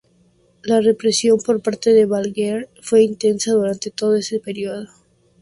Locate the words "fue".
2.81-3.03